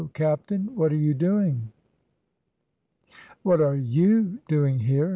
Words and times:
Captain. 0.15 0.69
What 0.75 0.91
are 0.91 0.95
you 0.95 1.13
doing?" 1.13 1.71
"What 3.43 3.61
are 3.61 3.75
you 3.75 4.39
doing 4.47 4.79
here?" 4.79 5.09